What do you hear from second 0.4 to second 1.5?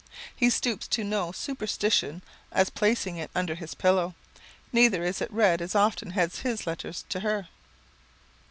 stoops to no such